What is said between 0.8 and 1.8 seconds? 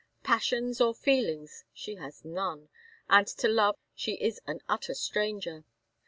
or feelings